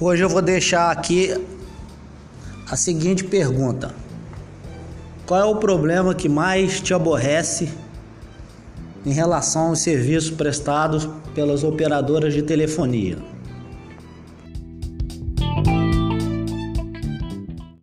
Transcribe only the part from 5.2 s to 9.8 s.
Qual é o problema que mais te aborrece em relação aos